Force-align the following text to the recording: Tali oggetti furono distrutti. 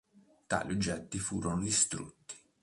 Tali 0.47 0.71
oggetti 0.73 1.19
furono 1.19 1.61
distrutti. 1.61 2.35